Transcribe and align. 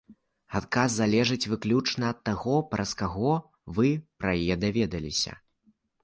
Адказ 0.59 0.93
залежыць 1.01 1.49
выключна 1.51 2.05
ад 2.13 2.19
таго, 2.29 2.55
праз 2.71 2.93
каго 3.01 3.33
вы 3.81 3.91
пра 4.25 4.33
яе 4.39 4.55
даведаліся. 4.63 5.35